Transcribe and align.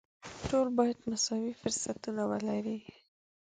ټول 0.47 0.67
باید 0.77 0.97
مساوي 1.09 1.53
فرصتونه 1.61 2.21
ولري. 2.31 2.79